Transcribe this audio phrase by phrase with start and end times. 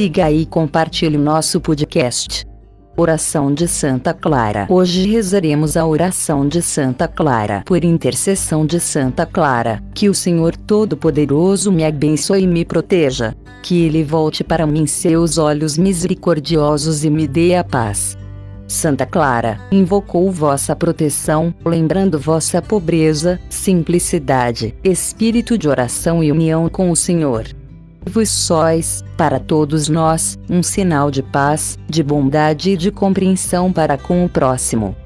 [0.00, 2.46] siga e compartilhe o nosso podcast.
[2.96, 4.66] Oração de Santa Clara.
[4.70, 7.62] Hoje rezaremos a oração de Santa Clara.
[7.66, 13.36] Por intercessão de Santa Clara, que o Senhor Todo-Poderoso me abençoe e me proteja.
[13.62, 18.16] Que ele volte para mim seus olhos misericordiosos e me dê a paz.
[18.66, 26.90] Santa Clara, invocou vossa proteção, lembrando vossa pobreza, simplicidade, espírito de oração e união com
[26.90, 27.59] o Senhor.
[28.06, 33.98] Vos sois, para todos nós, um sinal de paz, de bondade e de compreensão para
[33.98, 34.96] com o próximo.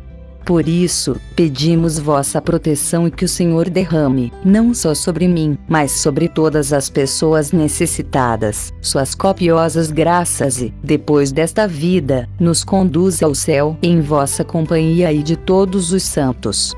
[0.44, 5.90] Por isso, pedimos vossa proteção e que o Senhor derrame, não só sobre mim, mas
[5.92, 13.34] sobre todas as pessoas necessitadas, suas copiosas graças e, depois desta vida, nos conduza ao
[13.34, 16.74] céu, em vossa companhia e de todos os santos.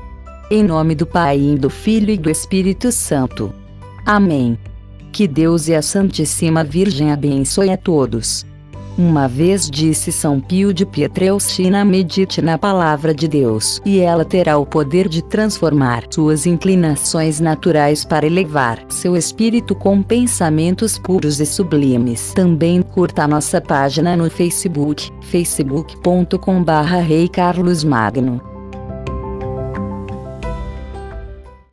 [0.49, 3.53] Em nome do Pai e do Filho e do Espírito Santo.
[4.05, 4.57] Amém.
[5.17, 8.45] Que Deus e a Santíssima Virgem abençoe a todos.
[8.95, 14.59] Uma vez disse São Pio de Pietrelcina medite na palavra de Deus e ela terá
[14.59, 21.47] o poder de transformar suas inclinações naturais para elevar seu espírito com pensamentos puros e
[21.47, 22.31] sublimes.
[22.35, 26.63] Também curta nossa página no Facebook, facebook.com